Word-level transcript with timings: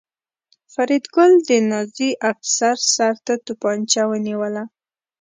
فریدګل 0.73 1.31
د 1.47 1.49
نازي 1.69 2.11
افسر 2.31 2.75
سر 2.95 3.15
ته 3.25 3.33
توپانچه 3.45 4.01
ونیوله 4.09 4.63